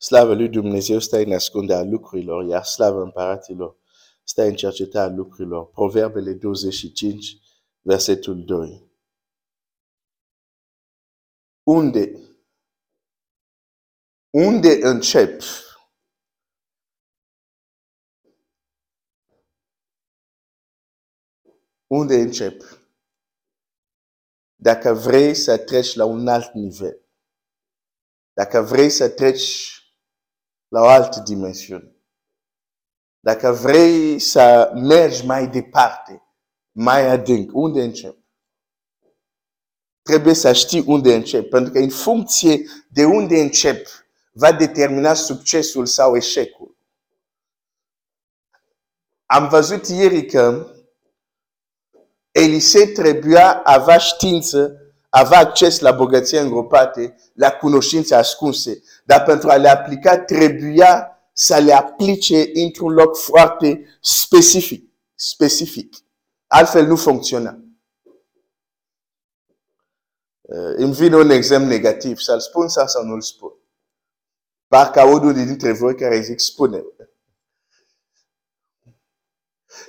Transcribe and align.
Slavă 0.00 0.34
lui 0.34 0.48
Dumnezeu 0.48 0.98
stă 0.98 1.16
în 1.16 1.32
ascunderea 1.32 1.82
lucrurilor, 1.82 2.44
iar 2.44 2.64
slavă 2.64 3.02
împăratilor 3.02 3.76
stă 4.22 4.42
în 4.42 4.54
cercetarea 4.54 5.16
lucrurilor. 5.16 5.70
Proverbele 5.70 6.32
25, 6.32 7.36
versetul 7.80 8.44
2. 8.44 8.86
Unde? 11.62 12.12
Unde 14.30 14.78
încep? 14.82 15.42
Unde 21.86 22.14
încep? 22.14 22.62
Dacă 24.54 24.92
vrei 24.92 25.34
să 25.34 25.58
treci 25.58 25.94
la 25.94 26.04
un 26.04 26.28
alt 26.28 26.52
nivel, 26.52 27.00
dacă 28.32 28.60
vrei 28.60 28.90
să 28.90 29.08
treci 29.08 29.77
la 30.68 30.80
o 30.80 30.86
altă 30.86 31.20
dimensiune, 31.20 31.92
dacă 33.20 33.52
vrei 33.52 34.18
să 34.18 34.72
mergi 34.74 35.26
mai 35.26 35.48
departe, 35.48 36.22
mai 36.72 37.08
adânc, 37.08 37.50
unde 37.52 37.82
încep? 37.82 38.16
Trebuie 40.02 40.34
să 40.34 40.52
știi 40.52 40.84
unde 40.86 41.14
încep, 41.14 41.48
pentru 41.48 41.72
că 41.72 41.78
în 41.78 41.90
funcție 41.90 42.60
de 42.90 43.04
unde 43.04 43.40
încep, 43.40 43.86
va 44.32 44.52
determina 44.52 45.14
succesul 45.14 45.86
sau 45.86 46.16
eșecul. 46.16 46.76
Am 49.26 49.48
văzut 49.48 49.86
ieri 49.86 50.26
că 50.26 50.72
Elisei 52.30 52.92
trebuia 52.92 53.52
avea 53.52 53.98
știință, 53.98 54.87
avea 55.08 55.38
acces 55.38 55.80
la 55.80 55.92
bogăție 55.92 56.38
îngropate, 56.38 57.16
la 57.34 57.50
cunoștințe 57.50 58.14
ascunse, 58.14 58.82
dar 59.04 59.22
pentru 59.22 59.50
a 59.50 59.56
le 59.56 59.68
aplica 59.68 60.18
trebuia 60.18 61.12
să 61.32 61.58
le 61.58 61.72
aplice 61.72 62.50
într-un 62.54 62.92
loc 62.92 63.16
foarte 63.16 63.98
specific. 64.00 64.92
specific. 65.14 65.96
Altfel 66.46 66.86
nu 66.86 66.96
funcționa. 66.96 67.58
Uh, 70.40 70.74
îmi 70.76 70.94
vine 70.94 71.16
un 71.16 71.30
exemplu 71.30 71.68
negativ. 71.68 72.18
Să-l 72.18 72.40
spun 72.40 72.68
sau 72.68 72.86
să 72.86 73.00
nu-l 73.02 73.20
spun? 73.20 73.52
Parcă 74.66 75.02
unul 75.02 75.32
dintre 75.32 75.72
voi 75.72 75.94
care 75.94 76.20
zic 76.20 76.38
spune. 76.38 76.84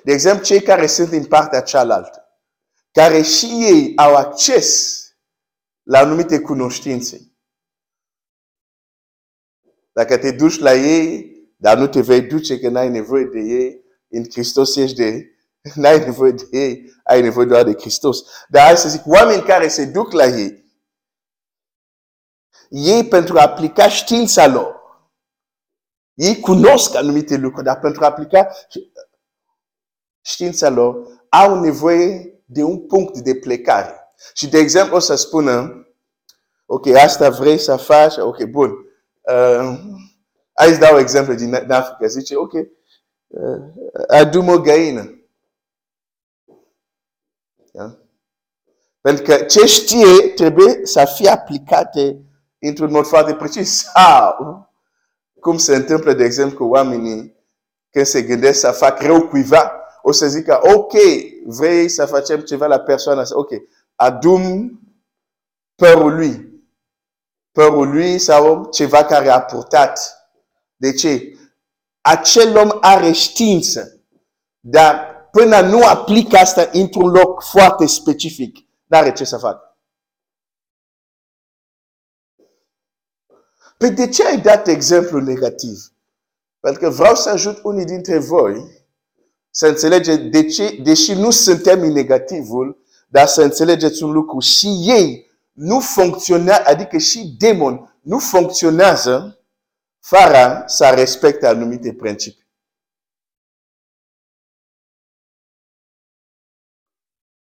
De 0.03 0.11
exemplu, 0.11 0.43
cei 0.43 0.61
care 0.61 0.87
sunt 0.87 1.09
din 1.09 1.25
partea 1.25 1.61
cealaltă 1.61 2.23
care 2.91 3.21
și 3.21 3.45
ei 3.45 3.93
au 3.95 4.15
acces 4.15 4.99
la 5.89 5.99
anumite 5.99 6.39
cunoștințe. 6.39 7.33
Dacă 9.91 10.17
te 10.17 10.31
duci 10.31 10.57
la 10.57 10.73
ei, 10.73 11.31
dar 11.57 11.77
nu 11.77 11.87
te 11.87 12.01
vei 12.01 12.21
duce 12.21 12.59
că 12.59 12.69
n-ai 12.69 12.89
nevoie 12.89 13.25
de 13.25 13.39
ei, 13.39 13.83
în 14.07 14.23
Hristos 14.23 14.75
ești 14.75 14.95
de 14.95 15.35
n-ai 15.81 15.99
nevoie 15.99 16.31
de 16.31 16.47
ei, 16.51 16.93
ai 17.03 17.21
nevoie 17.21 17.45
doar 17.45 17.63
de 17.63 17.73
Hristos. 17.73 18.23
Dar 18.49 18.65
hai 18.65 18.77
să 18.77 18.89
zic, 18.89 19.01
oameni 19.05 19.41
care 19.41 19.67
se 19.67 19.85
duc 19.85 20.11
la 20.11 20.25
ei, 20.25 20.65
ei 22.69 23.07
pentru 23.07 23.37
a 23.37 23.41
aplica 23.41 23.89
știința 23.89 24.47
lor, 24.47 24.75
ei 26.13 26.39
cunosc 26.39 26.95
anumite 26.95 27.35
lucruri, 27.35 27.65
dar 27.65 27.79
pentru 27.79 28.03
a 28.03 28.07
aplica 28.07 28.47
știința 30.21 30.69
lor, 30.69 31.07
au 31.29 31.59
nevoie 31.59 32.41
de 32.45 32.63
un 32.63 32.87
punct 32.87 33.17
de 33.17 33.35
plecare. 33.35 33.98
Și, 34.33 34.47
de 34.47 34.57
exemplu, 34.57 34.95
o 34.95 34.99
să 34.99 35.15
spună, 35.15 35.87
ok, 36.65 36.87
asta 36.87 37.29
vrei 37.29 37.57
să 37.57 37.75
faci, 37.75 38.17
ok, 38.17 38.43
bun. 38.43 38.69
Uh, 39.21 39.79
hai 40.53 40.67
să 40.73 40.79
dau 40.79 40.99
exemplu 40.99 41.33
din 41.33 41.53
Africa. 41.53 42.07
Zice, 42.07 42.35
ok, 42.35 42.53
uh, 42.53 43.61
adu 44.07 44.41
o 44.47 44.59
găină. 44.59 45.13
Da? 47.71 47.97
Pentru 49.01 49.23
că 49.23 49.35
ce 49.35 49.65
știe 49.65 50.29
trebuie 50.35 50.79
să 50.83 51.11
fie 51.15 51.29
aplicate 51.29 52.21
într-un 52.59 52.91
mod 52.91 53.05
foarte 53.05 53.33
precis. 53.33 53.91
Sau, 53.93 54.69
cum 55.39 55.57
se 55.57 55.75
întâmplă, 55.75 56.13
de 56.13 56.23
exemplu, 56.23 56.65
cu 56.65 56.71
oamenii 56.71 57.37
când 57.89 58.05
se 58.05 58.21
gândesc 58.21 58.59
să 58.59 58.71
fac 58.71 59.01
rău 59.01 59.27
cuiva, 59.27 59.73
o 60.01 60.11
să 60.11 60.27
zică, 60.27 60.59
ok, 60.61 60.93
vrei 61.45 61.89
să 61.89 62.05
facem 62.05 62.39
ceva 62.39 62.65
la 62.65 62.79
persoana 62.79 63.21
asta, 63.21 63.37
ok, 63.37 63.49
adum 63.99 64.79
părul 65.75 66.15
lui. 66.15 66.63
Părul 67.51 67.89
lui 67.89 68.19
sau 68.19 68.69
ceva 68.69 69.05
care 69.05 69.29
a 69.29 69.41
purtat. 69.41 69.99
De 70.75 70.93
ce? 70.93 71.37
Acel 72.01 72.57
om 72.57 72.69
are 72.81 73.11
știință, 73.11 74.01
dar 74.59 75.27
până 75.31 75.61
nu 75.61 75.85
aplică 75.85 76.37
asta 76.37 76.69
într-un 76.71 77.09
loc 77.09 77.43
foarte 77.43 77.85
specific, 77.85 78.57
n-are 78.85 79.13
ce 79.13 79.23
să 79.23 79.37
facă. 79.37 79.77
Păi 83.77 83.91
de 83.91 84.09
ce 84.09 84.25
ai 84.25 84.41
dat 84.41 84.67
exemplu 84.67 85.19
negativ? 85.19 85.93
Pentru 86.59 86.81
că 86.81 86.89
vreau 86.89 87.15
să 87.15 87.29
ajut 87.29 87.63
unii 87.63 87.85
dintre 87.85 88.19
voi 88.19 88.87
să 89.49 89.67
înțelege 89.67 90.15
de 90.15 90.45
ce, 90.45 90.79
deși 90.83 91.13
nu 91.13 91.31
suntem 91.31 91.81
în 91.81 91.91
negativul, 91.91 92.87
dar 93.09 93.27
să 93.27 93.41
înțelegeți 93.41 94.03
un 94.03 94.11
lucru. 94.11 94.39
Și 94.39 94.67
ei 94.67 95.31
nu 95.51 95.79
funcționează, 95.79 96.63
adică 96.65 96.97
și 96.97 97.35
demon 97.37 97.99
nu 98.01 98.19
funcționează 98.19 99.43
fără 99.99 100.63
să 100.65 100.89
respecte 100.95 101.47
anumite 101.47 101.93
principii. 101.93 102.47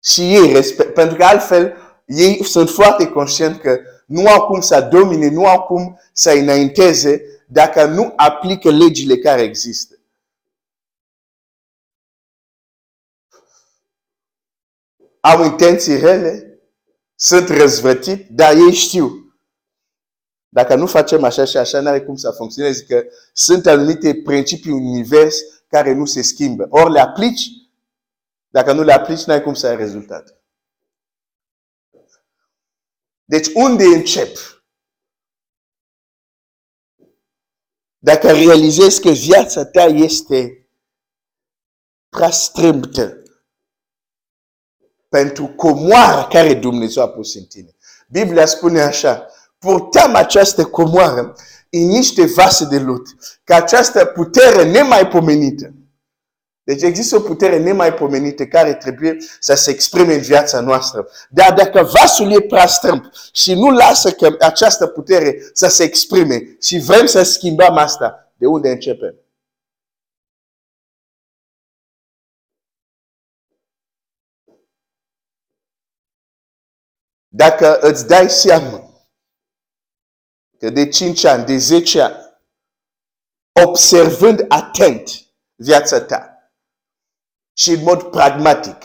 Și 0.04 0.34
ei 0.36 0.52
respect, 0.54 0.94
pentru 0.94 1.18
că 1.18 1.24
altfel 1.24 1.74
ei 2.06 2.44
sunt 2.44 2.70
foarte 2.70 3.08
conștienți 3.08 3.60
că 3.60 3.80
nu 4.06 4.28
au 4.28 4.46
cum 4.46 4.62
să 4.62 4.82
domine, 4.82 5.30
nu 5.30 5.46
au 5.46 5.64
cum 5.64 6.00
să 6.14 6.32
înainteze 6.32 7.22
dacă 7.48 7.86
nu 7.86 8.14
aplică 8.16 8.70
legile 8.70 9.18
care 9.18 9.42
există. 9.42 9.97
Au 15.28 15.44
intenții 15.44 16.00
rele, 16.00 16.62
sunt 17.16 17.50
răzvătiți, 17.50 18.24
dar 18.30 18.56
ei 18.56 18.74
știu. 18.74 19.36
Dacă 20.50 20.76
nu 20.76 20.88
facem 20.88 21.24
așa 21.24 21.46
și 21.46 21.58
așa, 21.58 21.80
nu 21.80 21.88
are 21.88 22.04
cum 22.04 22.16
să 22.16 22.32
funcționeze, 22.32 22.86
că 22.86 23.04
sunt 23.34 23.66
anumite 23.66 24.22
principii 24.24 24.72
univers 24.72 25.38
care 25.68 25.94
nu 25.94 26.06
se 26.06 26.22
schimbă. 26.22 26.68
Ori 26.70 26.92
le 26.92 27.00
aplici, 27.00 27.50
dacă 28.48 28.74
nu 28.74 28.84
le 28.84 28.94
aplici, 28.94 29.24
nu 29.24 29.34
ai 29.34 29.42
cum 29.44 29.54
să 29.54 29.68
ai 29.68 29.76
rezultate. 29.76 30.42
Deci 33.26 33.48
unde 33.54 33.84
încep? 33.84 34.38
Dacă 37.98 38.32
realizezi 38.32 39.02
că 39.02 39.10
viața 39.10 39.66
ta 39.66 39.84
este 39.84 40.70
prea 42.10 42.30
strâmtă, 42.30 43.22
pentru 45.10 45.48
comoara 45.48 46.24
care 46.24 46.54
Dumnezeu 46.54 47.04
a 47.04 47.08
pus 47.08 47.36
în 47.36 47.44
tine. 47.44 47.76
Biblia 48.10 48.46
spune 48.46 48.82
așa, 48.82 49.26
purtăm 49.60 50.16
această 50.16 50.66
comoară 50.66 51.36
în 51.70 51.88
niște 51.88 52.26
vase 52.26 52.66
de 52.66 52.78
lut, 52.78 53.08
ca 53.44 53.56
această 53.56 54.06
putere 54.06 54.72
nemaipomenită. 54.72 55.72
Deci 56.64 56.82
există 56.82 57.16
o 57.16 57.20
putere 57.20 57.60
nemaipomenită 57.60 58.46
care 58.46 58.74
trebuie 58.74 59.18
să 59.40 59.56
se 59.56 59.72
exprime 59.72 60.14
în 60.14 60.22
viața 60.22 60.60
noastră. 60.60 61.08
Dar 61.30 61.54
dacă 61.54 61.90
vasul 61.94 62.32
e 62.32 62.40
prea 62.40 62.68
strâmb 62.68 63.04
și 63.32 63.54
nu 63.54 63.70
lasă 63.70 64.12
că 64.12 64.36
această 64.40 64.88
putere 64.88 65.38
să 65.54 65.68
se 65.68 65.84
exprime 65.84 66.58
și 66.62 66.80
vrem 66.80 67.06
să 67.06 67.24
schimbăm 67.24 67.78
asta, 67.78 68.32
de 68.38 68.46
unde 68.46 68.70
începem? 68.70 69.16
Dacă 77.28 77.80
îți 77.80 78.08
dai 78.08 78.30
seama 78.30 78.88
că 80.58 80.70
de 80.70 80.90
5 80.90 81.24
ani, 81.24 81.46
de 81.46 81.58
10 81.58 82.02
ani, 82.02 82.16
observând 83.66 84.46
atent 84.48 85.10
viața 85.56 86.02
ta 86.02 86.52
și 87.58 87.72
în 87.72 87.84
mod 87.84 88.04
pragmatic, 88.04 88.78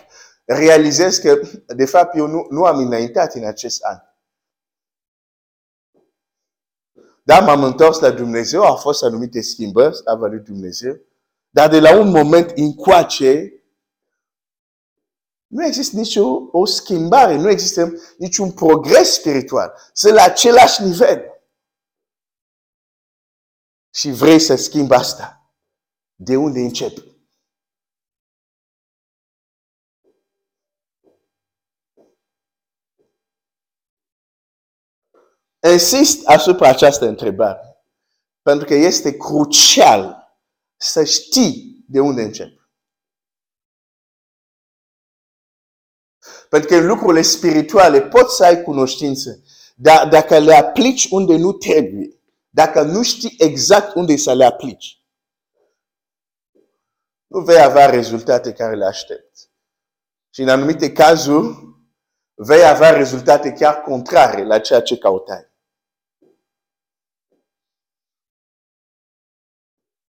realizezi 0.44 1.20
că, 1.20 1.40
de 1.66 1.84
fapt, 1.84 2.16
eu 2.16 2.26
nu, 2.26 2.46
nu 2.50 2.64
am 2.64 2.78
înaintat 2.78 3.34
în 3.34 3.44
acest 3.44 3.82
an. 3.82 3.98
Da, 7.24 7.40
m-am 7.40 7.64
întors 7.64 7.98
la 7.98 8.10
Dumnezeu, 8.10 8.62
au 8.62 8.76
fost 8.76 9.02
anumite 9.02 9.40
schimbări, 9.40 10.00
a 10.04 10.14
valut 10.14 10.44
Dumnezeu, 10.44 11.00
dar 11.50 11.68
de 11.70 11.80
la 11.80 11.98
un 11.98 12.10
moment 12.10 12.50
încoace, 12.50 13.61
nu 15.52 15.64
există 15.64 15.96
nicio 15.96 16.48
o 16.52 16.64
schimbare, 16.64 17.36
nu 17.36 17.50
există 17.50 17.92
niciun 18.18 18.52
progres 18.52 19.12
spiritual. 19.12 19.72
Sunt 19.92 20.14
la 20.14 20.22
același 20.22 20.82
nivel. 20.82 21.26
și 23.94 24.10
vrei 24.10 24.40
să 24.40 24.54
schimbi 24.54 24.94
asta, 24.94 25.54
de 26.14 26.36
unde 26.36 26.60
începi? 26.60 27.10
Insist 35.72 36.26
asupra 36.26 36.68
această 36.68 37.06
întrebare, 37.06 37.84
pentru 38.42 38.66
că 38.66 38.74
este 38.74 39.16
crucial 39.16 40.34
să 40.76 41.04
știi 41.04 41.84
de 41.88 42.00
unde 42.00 42.22
începi. 42.22 42.61
Pentru 46.52 46.68
că 46.68 46.76
în 46.76 46.86
lucrurile 46.86 47.22
spirituale 47.22 48.02
poți 48.02 48.36
să 48.36 48.44
ai 48.44 48.62
cunoștință, 48.62 49.42
dar 49.76 50.08
dacă 50.08 50.38
le 50.38 50.54
aplici 50.54 51.08
unde 51.10 51.36
nu 51.36 51.52
trebuie, 51.52 52.20
dacă 52.50 52.82
nu 52.82 53.02
știi 53.02 53.34
exact 53.38 53.94
unde 53.94 54.16
să 54.16 54.34
le 54.34 54.44
aplici, 54.44 55.02
nu 57.26 57.40
vei 57.40 57.60
avea 57.60 57.90
rezultate 57.90 58.52
care 58.52 58.76
le 58.76 58.84
aștepți. 58.84 59.50
Și 60.30 60.42
în 60.42 60.48
anumite 60.48 60.92
cazuri, 60.92 61.76
vei 62.34 62.64
avea 62.64 62.90
rezultate 62.90 63.52
chiar 63.52 63.80
contrare 63.80 64.44
la 64.44 64.60
ceea 64.60 64.82
ce 64.82 64.98
cautai. 64.98 65.50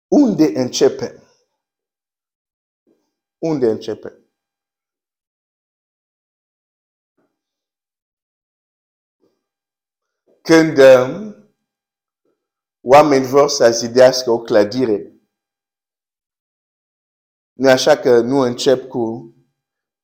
Unde 0.09 0.61
începe? 0.61 1.23
Unde 3.39 3.67
începe? 3.71 4.22
Când 10.43 10.79
um, 10.79 11.35
oameni 12.81 13.27
vor 13.27 13.49
să 13.49 13.71
zidească 13.71 14.31
o 14.31 14.43
clădire, 14.43 15.13
nu 17.53 17.69
așa 17.69 17.97
că 17.97 18.21
nu 18.21 18.39
încep 18.39 18.89
cu 18.89 19.35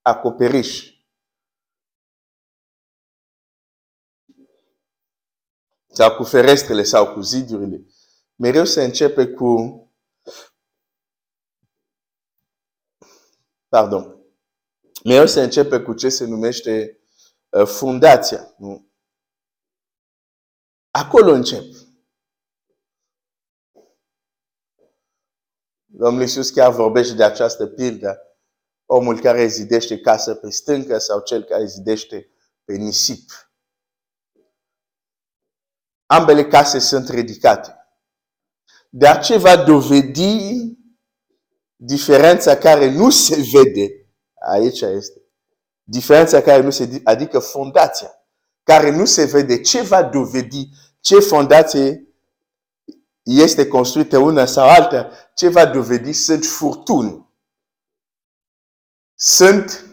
acoperiș. 0.02 0.96
Sau 5.87 6.17
cu 6.17 6.25
ferestrele 6.25 6.82
sau 6.82 7.12
cu 7.12 7.20
zidurile. 7.20 7.87
Mereu 8.35 8.64
se 8.64 8.85
începe 8.85 9.26
cu 9.26 9.82
pardon, 13.69 14.17
mereu 15.05 15.26
se 15.26 15.43
începe 15.43 15.81
cu 15.81 15.94
ce 15.94 16.08
se 16.08 16.25
numește 16.25 17.00
uh, 17.49 17.67
fundația. 17.67 18.55
Nu? 18.58 18.88
Acolo 20.98 21.32
încep. 21.32 21.64
Domnul 25.84 26.22
Iisus 26.22 26.50
chiar 26.50 26.72
vorbește 26.72 27.14
de 27.14 27.24
această 27.24 27.66
pildă. 27.66 28.18
Omul 28.86 29.20
care 29.20 29.46
zidește 29.46 30.00
casă 30.00 30.34
pe 30.34 30.50
stâncă 30.50 30.98
sau 30.98 31.20
cel 31.20 31.44
care 31.44 31.66
zidește 31.66 32.30
pe 32.64 32.74
nisip. 32.74 33.30
Ambele 36.06 36.46
case 36.46 36.78
sunt 36.78 37.08
ridicate. 37.08 37.76
Dar 38.90 39.24
ce 39.24 39.36
va 39.36 39.56
dovedi 39.56 40.52
diferența 41.76 42.56
care 42.56 42.90
nu 42.90 43.10
se 43.10 43.48
vede, 43.52 43.88
aici 44.52 44.80
este. 44.80 45.22
Diferența 45.82 46.42
care 46.42 46.62
nu 46.62 46.70
se 46.70 47.00
adică 47.04 47.38
fondația, 47.38 48.12
care 48.62 48.90
nu 48.90 49.04
se 49.04 49.24
vede, 49.24 49.60
ce 49.60 49.82
va 49.82 50.02
dovedi, 50.02 50.68
ce 51.00 51.18
fondație 51.20 52.08
este 53.22 53.68
construită 53.68 54.18
una 54.18 54.46
sau 54.46 54.68
alta, 54.68 55.10
ce 55.34 55.48
va 55.48 55.66
dovedi 55.66 56.12
sunt 56.12 56.44
furtuni. 56.44 57.28
Sunt 59.14 59.84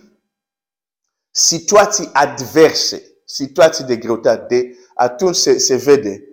situații 1.32 2.10
adverse, 2.14 3.22
situații 3.26 3.84
de 3.84 3.98
greutate. 3.98 4.78
Atunci 4.96 5.36
se, 5.36 5.58
se 5.58 5.76
vede 5.76 6.24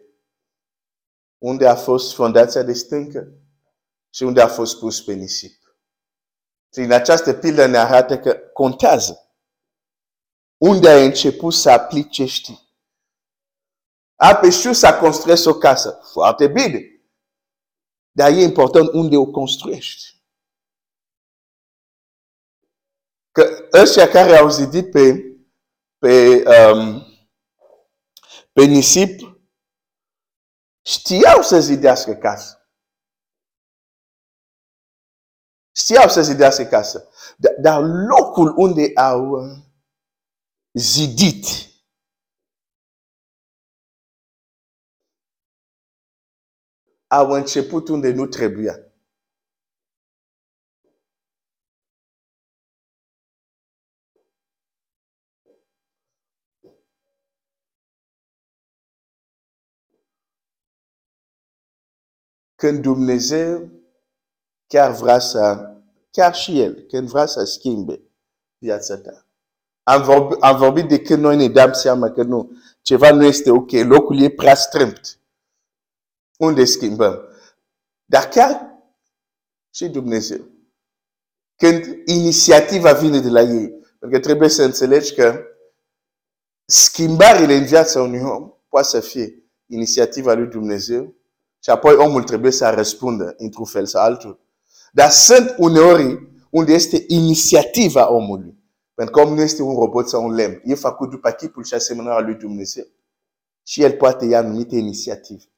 unde 1.39 1.67
a 1.69 1.75
fost 1.75 2.15
fondația 2.15 2.63
de 2.63 2.73
stâncă 2.73 3.33
și 4.11 4.23
unde 4.23 4.41
a 4.41 4.49
fost 4.49 4.79
pus 4.79 5.03
pe 5.03 5.13
nisip. 5.13 5.77
Și 6.73 6.81
în 6.81 6.93
această 6.93 7.33
pildă 7.33 7.67
ne 7.67 7.77
arată 7.77 8.19
că 8.19 8.33
contează 8.53 9.23
unde 10.57 10.89
ai 10.89 11.07
început 11.07 11.55
să 11.55 11.71
aplici 11.71 12.13
ce 12.13 12.25
știi. 12.25 12.62
A 14.17 14.35
pe 14.35 14.51
știu 14.51 14.73
să 14.73 14.99
construiești 15.01 15.49
o 15.49 15.55
casă. 15.55 16.01
Foarte 16.13 16.49
bine. 16.49 16.81
Dar 18.11 18.31
e 18.31 18.43
important 18.43 18.93
unde 18.93 19.17
o 19.17 19.31
construiești. 19.31 20.23
Că 23.31 23.69
ăștia 23.73 24.09
care 24.09 24.37
au 24.37 24.49
zidit 24.49 24.91
pe, 24.91 25.13
pe, 25.99 26.43
um, 26.49 27.07
pe 28.53 28.65
nisip 28.65 29.21
știau 30.85 31.43
să 31.43 31.61
zidească 31.61 32.15
casă. 32.15 32.57
Știau 35.77 36.09
să 36.09 36.23
zidească 36.23 36.65
casă. 36.65 37.09
Dar 37.61 37.83
locul 37.83 38.55
unde 38.57 38.91
au 38.95 39.31
uh, 39.31 39.59
zidit 40.73 41.72
au 47.13 47.31
început 47.31 47.89
unde 47.89 48.13
nu 48.13 48.27
trebuia. 48.27 48.79
Când 62.55 62.83
Dumnezeu 62.83 63.71
chiar 64.67 64.93
vrea 64.93 65.19
să, 65.19 65.71
chiar 66.11 66.35
și 66.35 66.61
El, 66.61 66.75
când 66.75 67.09
vrea 67.09 67.27
să 67.27 67.45
schimbe 67.45 68.01
viața 68.59 68.99
ta. 68.99 69.27
Am 69.83 70.03
vorbit, 70.03 70.43
am 70.43 70.59
vorbit 70.59 70.89
de 70.89 71.01
când 71.01 71.23
noi 71.23 71.37
ne 71.37 71.49
dăm 71.49 71.73
seama 71.73 72.11
că 72.11 72.23
nu, 72.23 72.51
ceva 72.83 73.13
nu 73.13 73.25
este 73.25 73.51
ok, 73.51 73.71
locul 73.71 74.21
e 74.21 74.31
prea 74.31 74.55
strâmt. 74.55 75.22
Unde 76.43 76.65
schimbăm? 76.65 77.29
Dar 78.05 78.29
chiar 78.29 78.81
și 79.75 79.89
Dumnezeu. 79.89 80.49
Când 81.57 81.85
inițiativa 82.05 82.93
vine 82.93 83.21
de 83.21 83.29
la 83.29 83.41
ei, 83.41 83.69
pentru 83.69 84.09
că 84.11 84.19
trebuie 84.19 84.49
să 84.49 84.63
înțelegi 84.63 85.15
că 85.15 85.43
schimbările 86.65 87.55
în 87.55 87.65
viața 87.65 88.03
unui 88.03 88.21
om 88.21 88.53
poate 88.69 88.87
să 88.87 89.01
fie 89.01 89.53
inițiativa 89.67 90.33
lui 90.33 90.47
Dumnezeu 90.47 91.15
și 91.63 91.71
apoi 91.71 91.95
omul 91.95 92.23
trebuie 92.23 92.53
să 92.53 92.71
răspundă 92.71 93.35
într-un 93.37 93.65
fel 93.65 93.87
sau 93.87 94.03
altul. 94.03 94.41
Dar 94.93 95.11
sunt 95.11 95.55
uneori 95.59 96.29
unde 96.51 96.73
este 96.73 97.05
inițiativa 97.07 98.13
omului. 98.13 98.59
Pentru 98.95 99.15
că 99.15 99.21
omul 99.21 99.35
nu 99.35 99.43
este 99.43 99.63
un 99.63 99.75
robot 99.75 100.09
sau 100.09 100.25
un 100.25 100.35
lemn. 100.35 100.61
E 100.65 100.75
făcut 100.75 101.11
după 101.11 101.31
chipul 101.31 101.65
și 101.65 101.75
asemănarea 101.75 102.27
lui 102.27 102.35
Dumnezeu. 102.35 102.87
Și 103.63 103.83
el 103.83 103.93
poate 103.93 104.25
ia 104.25 104.39
anumite 104.39 104.77
inițiative. 104.77 105.52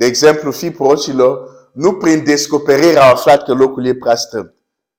De 0.00 0.06
exemplu, 0.06 0.50
fii 0.50 0.70
prorocilor, 0.70 1.50
nu 1.72 1.96
prin 1.96 2.24
descoperire 2.24 2.98
au 2.98 3.12
aflat 3.12 3.44
că 3.44 3.52
locul 3.52 3.86
e 3.86 3.94
prea 3.94 4.16
strâmt. 4.16 4.54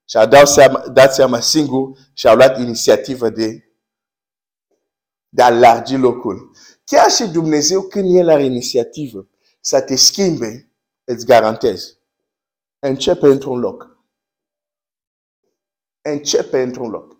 Și 0.08 0.16
au 0.16 0.26
dat 0.26 0.48
seama, 0.48 0.88
dat 0.88 1.14
seama 1.14 1.40
singur 1.40 1.98
și 2.12 2.28
au 2.28 2.36
luat 2.36 2.58
inițiativă 2.58 3.28
de, 3.30 3.72
de 5.28 5.42
a 5.42 5.50
largi 5.50 5.96
locul. 5.96 6.56
Chiar 6.84 7.10
și 7.10 7.26
Dumnezeu, 7.26 7.82
când 7.82 8.16
El 8.16 8.28
are 8.28 8.44
inițiativă 8.44 9.28
să 9.60 9.80
te 9.80 9.96
schimbe, 9.96 10.72
îți 11.04 11.26
garantez, 11.26 11.98
începe 12.78 13.26
într-un 13.26 13.58
loc. 13.58 14.04
Începe 16.00 16.62
într-un 16.62 16.90
loc. 16.90 17.16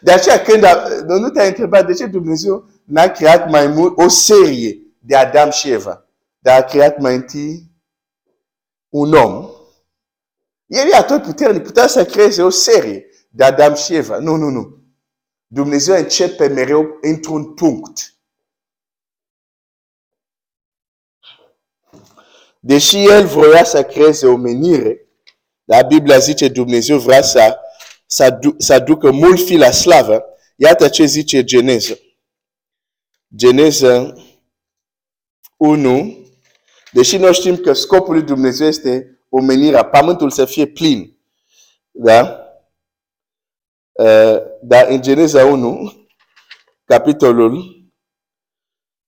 De 0.00 0.12
aceea, 0.12 0.42
când 0.42 0.64
a, 0.64 0.88
nu 1.06 1.30
te-ai 1.30 1.48
întrebat 1.48 1.86
de 1.86 1.92
ce 1.92 2.06
Dumnezeu 2.06 2.68
n-a 2.84 3.08
creat 3.08 3.50
mai 3.50 3.66
mult 3.66 3.98
o 3.98 4.08
serie 4.08 4.84
de 5.00 5.16
Adam 5.16 5.50
și 5.50 5.70
Eva, 5.70 6.06
dar 6.38 6.60
a 6.60 6.64
creat 6.64 6.98
mai 6.98 7.14
întâi 7.14 7.70
un 8.88 9.12
om. 9.12 9.50
El 10.66 10.88
e 10.90 10.96
atot 10.96 11.22
puternic, 11.22 11.62
putea 11.62 11.86
să 11.86 12.04
creeze 12.04 12.42
o 12.42 12.50
serie 12.50 13.06
de 13.30 13.44
Adam 13.44 13.74
și 13.74 13.94
Eva. 13.94 14.18
Nu, 14.18 14.36
nu, 14.36 14.48
nu. 14.48 14.78
Dumnezeu 15.46 15.96
începe 15.96 16.46
mereu 16.46 16.98
într-un 17.00 17.54
punct. 17.54 18.14
Deși 22.60 23.08
El 23.08 23.26
voia 23.26 23.64
să 23.64 23.84
creeze 23.84 24.26
o 24.26 24.36
menire, 24.36 25.08
la 25.64 25.82
Biblia 25.82 26.18
zice 26.18 26.48
Dumnezeu 26.48 26.98
vrea 26.98 27.22
să, 27.22 27.58
să, 28.06 28.38
să 28.58 28.78
ducă 28.78 29.10
mult 29.10 29.44
fi 29.44 29.56
la 29.56 29.70
slavă. 29.70 30.24
Iată 30.56 30.88
ce 30.88 31.04
zice 31.04 31.44
Geneză. 31.44 31.98
Geneză 35.60 35.88
1, 35.88 36.26
deși 36.92 37.16
noi 37.16 37.32
știm 37.32 37.56
că 37.56 37.72
scopul 37.72 38.14
lui 38.14 38.22
Dumnezeu 38.22 38.66
este 38.66 39.20
omenirea, 39.28 39.82
pământul 39.82 40.30
să 40.30 40.44
fie 40.44 40.66
plin. 40.66 41.18
Da? 41.90 42.44
Uh, 43.92 44.36
dar 44.62 44.86
în 44.88 45.02
Geneza 45.02 45.44
1, 45.44 45.92
capitolul 46.84 47.78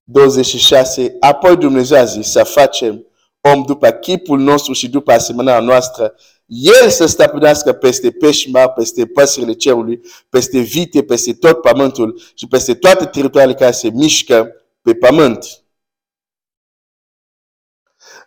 26, 0.05 1.17
apoi 1.21 1.57
Dumnezeu 1.57 1.99
a 1.99 2.05
zis 2.05 2.31
să 2.31 2.45
facem 2.45 3.07
om 3.41 3.63
după 3.63 3.91
chipul 3.91 4.39
nostru 4.39 4.73
și 4.73 4.89
după 4.89 5.13
asemenea 5.13 5.61
noastră, 5.61 6.15
el 6.47 6.89
să 6.89 7.07
stăpânească 7.07 7.73
peste 7.73 8.11
pești 8.11 8.51
mari, 8.51 8.71
peste 8.73 9.07
păsările 9.07 9.53
cerului, 9.53 10.01
peste 10.29 10.59
vite, 10.59 11.03
peste 11.03 11.33
tot 11.33 11.61
pământul 11.61 12.21
și 12.35 12.47
peste 12.47 12.75
toate 12.75 13.05
teritoriile 13.05 13.55
care 13.55 13.71
se 13.71 13.91
mișcă 13.91 14.53
pe 14.83 14.95
pământ. 14.95 15.62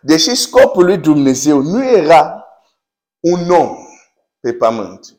Deși 0.06 0.34
scopul 0.34 0.84
lui 0.84 0.98
Dumnezeu 0.98 1.60
nu 1.60 1.84
era 1.84 2.44
un 3.20 3.50
om 3.50 3.76
pe 4.40 4.52
pământ, 4.52 5.18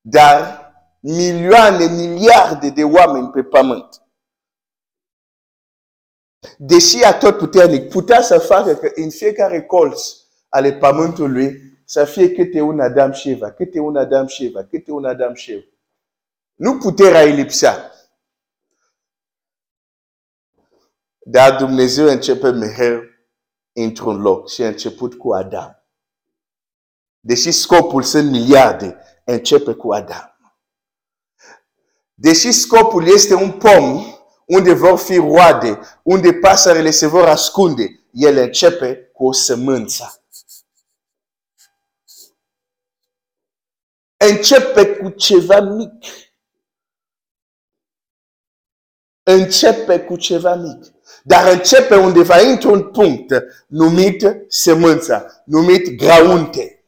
dar 0.00 0.72
milioane, 1.00 1.84
miliarde 1.84 2.70
de 2.70 2.84
oameni 2.84 3.30
pe 3.30 3.42
pământ. 3.42 4.02
Deși 6.58 7.04
a 7.04 7.18
tot 7.18 7.36
puternic, 7.36 7.88
putea 7.88 8.22
să 8.22 8.38
facă 8.38 8.74
că 8.74 8.90
în 8.94 9.10
fiecare 9.10 9.62
colț 9.62 10.02
ale 10.48 10.72
pământului 10.72 11.60
să 11.84 12.04
fie 12.04 12.32
câte 12.32 12.60
un 12.60 12.80
Adam 12.80 13.12
și 13.12 13.30
Eva, 13.30 13.52
câte 13.52 13.78
un 13.78 13.96
Adam 13.96 14.26
și 14.26 14.44
Eva, 14.44 14.64
câte 14.64 14.90
un 14.90 15.04
Adam 15.04 15.34
și 15.34 15.52
Eva. 15.52 15.64
Nu 16.54 16.78
puterea 16.78 17.22
îi 17.22 17.32
lipsea. 17.32 17.92
Dar 21.18 21.56
Dumnezeu 21.56 22.06
începe 22.06 22.50
mereu 22.50 23.09
într-un 23.82 24.20
loc 24.20 24.50
și 24.50 24.62
a 24.62 24.66
început 24.66 25.14
cu 25.14 25.32
Adam. 25.32 25.84
Deși 27.20 27.50
scopul 27.50 28.02
sunt 28.02 28.30
miliarde, 28.30 28.96
începe 29.24 29.72
cu 29.72 29.92
Adam. 29.92 30.36
Deși 32.14 32.52
scopul 32.52 33.06
este 33.06 33.34
un 33.34 33.52
pom 33.52 34.04
unde 34.46 34.72
vor 34.72 34.98
fi 34.98 35.16
roade, 35.16 35.80
unde 36.02 36.32
pasările 36.32 36.90
se 36.90 37.06
vor 37.06 37.28
ascunde, 37.28 38.04
el 38.12 38.36
începe 38.36 39.10
cu 39.12 39.26
o 39.26 39.32
sămânță. 39.32 40.24
Începe 44.16 44.96
cu 44.96 45.08
ceva 45.08 45.60
mic. 45.60 46.04
Începe 49.22 50.00
cu 50.04 50.16
ceva 50.16 50.54
mic. 50.54 50.99
Dar 51.24 51.52
începe 51.52 51.96
undeva 51.96 52.36
într-un 52.36 52.82
punct 52.82 53.34
numit 53.66 54.36
semânța, 54.48 55.42
numit 55.44 55.96
graunte. 55.96 56.84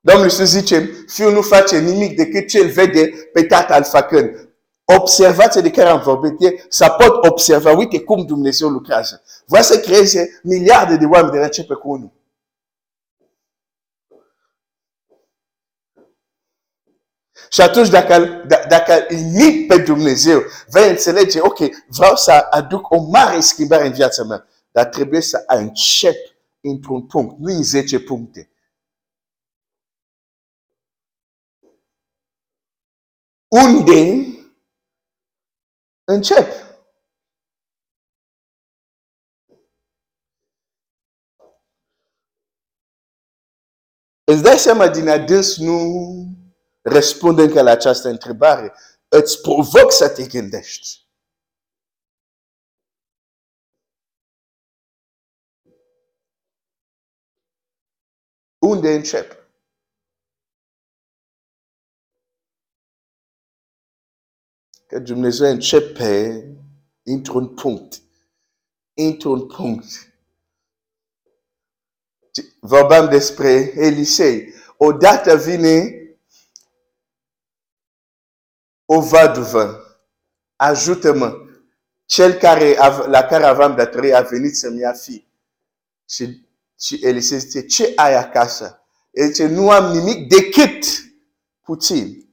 Domnul 0.00 0.24
Iisus 0.24 0.48
zice, 0.48 1.04
fiul 1.06 1.32
nu 1.32 1.42
face 1.42 1.78
nimic 1.78 2.16
decât 2.16 2.48
ce 2.48 2.58
îl 2.58 2.68
vede 2.68 3.10
pe 3.32 3.42
tatăl 3.42 3.84
făcând. 3.84 4.48
Observația 4.84 5.60
de 5.60 5.70
care 5.70 5.88
am 5.88 6.02
vorbit 6.02 6.40
e 6.40 6.64
să 6.68 6.94
pot 6.98 7.24
observa, 7.24 7.72
uite 7.72 8.00
cum 8.00 8.26
Dumnezeu 8.26 8.68
lucrează. 8.68 9.22
Vrea 9.46 9.62
să 9.62 9.80
creeze 9.80 10.40
miliarde 10.42 10.96
de 10.96 11.04
oameni 11.04 11.32
de 11.32 11.38
la 11.38 11.44
începe 11.44 11.74
cu 11.74 11.90
unul. 11.90 12.12
Și 17.50 17.60
atunci 17.60 17.88
dacă, 17.88 18.44
dacă 18.68 19.06
imit 19.14 19.68
pe 19.68 19.78
Dumnezeu, 19.78 20.42
vei 20.70 20.88
înțelege, 20.88 21.40
ok, 21.40 21.58
vreau 21.86 22.16
să 22.16 22.32
aduc 22.50 22.90
o 22.90 23.02
mare 23.02 23.40
schimbare 23.40 23.86
în 23.86 23.92
viața 23.92 24.22
mea. 24.22 24.46
Dar 24.70 24.84
trebuie 24.84 25.20
să 25.20 25.44
încep 25.46 26.16
într-un 26.60 27.06
punct, 27.06 27.38
nu 27.38 27.52
în 27.52 27.62
10 27.62 28.00
puncte. 28.00 28.50
unde 33.48 34.26
încep. 36.04 36.46
Îți 44.24 44.42
dai 44.42 44.58
seama 44.58 44.88
din 44.88 45.08
adâns 45.08 45.56
nu 45.56 45.76
răspunde 46.86 47.42
încă 47.42 47.62
la 47.62 47.70
această 47.70 48.08
întrebare. 48.08 48.74
Îți 49.08 49.40
provoc 49.40 49.92
să 49.92 50.08
te 50.08 50.26
gândești. 50.26 51.04
Unde 58.58 58.94
încep? 58.94 59.46
că 64.86 64.98
Dumnezeu 64.98 65.50
începe 65.50 66.44
într-un 67.02 67.54
punct. 67.54 68.00
Într-un 68.94 69.46
punct. 69.46 69.86
Vorbeam 72.60 73.08
despre 73.08 73.72
Elisei. 73.74 74.52
Odată 74.76 75.36
vine 75.36 76.05
o 78.86 79.00
vaduvă. 79.00 79.80
Ajută-mă. 80.56 81.44
Cel 82.04 82.32
care, 82.32 82.76
la 83.06 83.22
care 83.22 83.44
aveam 83.44 83.74
datorie 83.76 84.14
a 84.14 84.20
venit 84.20 84.56
să-mi 84.56 84.80
ia 84.80 84.92
fi. 84.92 85.26
Și, 86.08 86.46
și 86.80 86.98
Elisei 87.02 87.38
zice, 87.38 87.66
ce 87.66 87.92
ai 87.96 88.14
acasă? 88.14 88.80
El 89.10 89.26
zice, 89.26 89.46
nu 89.46 89.70
am 89.70 89.96
nimic 89.96 90.28
decât 90.28 90.84
puțin. 91.60 92.24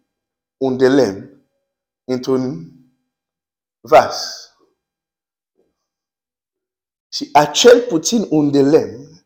Un 0.57 0.77
de 0.77 0.87
lemn 0.87 1.45
într-un 2.03 2.71
vas. 3.79 4.47
Și 7.11 7.29
acel 7.33 7.81
puțin 7.81 8.27
un 8.29 8.51
de 8.51 8.61
lemn, 8.61 9.25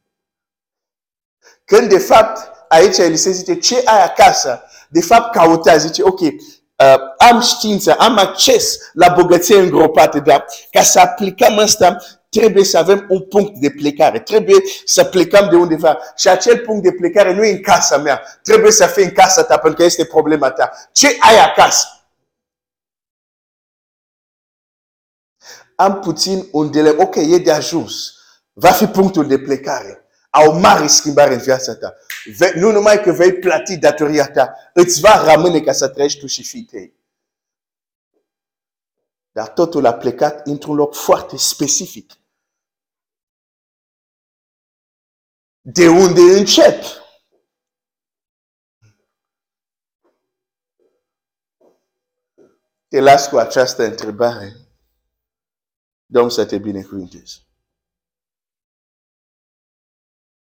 când 1.66 1.90
de 1.90 1.98
fapt 1.98 2.66
aici 2.70 2.98
Elisei 2.98 3.34
zice, 3.34 3.60
ce 3.60 3.82
ai 3.86 4.04
acasă? 4.04 4.64
De 4.90 5.02
fapt 5.02 5.32
cauta, 5.32 5.78
zice, 5.78 6.04
ok, 6.04 6.20
uh, 6.20 6.57
am 7.18 7.42
știință, 7.42 7.94
am 7.94 8.18
acces 8.18 8.78
la 8.94 9.14
bogăție 9.18 9.60
îngropate, 9.60 10.20
dar 10.20 10.46
ca 10.72 10.82
să 10.82 11.00
aplicăm 11.00 11.58
asta, 11.58 11.98
trebuie 12.30 12.64
să 12.64 12.78
avem 12.78 13.06
un 13.10 13.22
punct 13.22 13.58
de 13.58 13.70
plecare. 13.70 14.20
Trebuie 14.20 14.58
să 14.86 15.04
plecăm 15.04 15.50
de 15.50 15.56
undeva. 15.56 15.98
Și 16.16 16.30
acel 16.30 16.58
punct 16.58 16.84
de 16.84 16.92
plecare 16.92 17.34
nu 17.34 17.44
e 17.44 17.52
în 17.52 17.62
casa 17.62 17.98
mea. 17.98 18.22
Trebuie 18.44 18.72
să 18.72 18.86
fie 18.86 19.04
în 19.04 19.12
casa 19.12 19.44
ta, 19.44 19.58
pentru 19.58 19.80
că 19.80 19.86
este 19.86 20.06
problema 20.06 20.52
ta. 20.52 20.72
Ce 20.92 21.08
ai 21.20 21.40
acasă? 21.40 21.88
am 25.80 26.00
puțin 26.00 26.48
undele, 26.52 26.90
ok, 26.90 27.16
e 27.16 27.38
de 27.38 27.52
ajuns. 27.52 28.14
Va 28.54 28.72
fi 28.72 28.86
punctul 28.86 29.28
de 29.28 29.40
plecare. 29.40 30.07
A 30.38 30.42
o 30.50 30.60
mare 30.60 30.88
schimbare 30.88 31.34
în 31.34 31.40
viața 31.40 31.76
ta. 31.76 31.96
Ve, 32.38 32.54
nu 32.56 32.72
numai 32.72 33.02
că 33.02 33.12
vei 33.12 33.34
plati 33.34 33.78
datoria 33.78 34.32
ta, 34.32 34.72
îți 34.74 35.00
va 35.00 35.34
rămâne 35.34 35.62
ca 35.62 35.72
să 35.72 35.90
trăiești 35.90 36.20
tu 36.20 36.28
și 36.28 36.44
fii 36.44 36.64
tăi. 36.64 36.94
Dar 39.32 39.50
totul 39.50 39.86
a 39.86 39.94
plecat 39.94 40.48
într-un 40.48 40.76
loc 40.76 40.96
foarte 40.96 41.38
specific. 41.38 42.14
De 45.62 45.88
unde 45.88 46.22
încep? 46.22 46.84
Te 52.88 53.00
las 53.00 53.28
cu 53.30 53.38
această 53.38 53.84
întrebare. 53.84 54.56
Domnul 56.06 56.32
să 56.32 56.46
te 56.46 56.58
binecuvânteze. 56.58 57.47